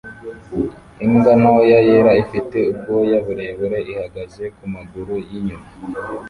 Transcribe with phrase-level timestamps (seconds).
[1.05, 5.67] Imbwa ntoya yera ifite ubwoya burebure ihagaze kumaguru yinyuma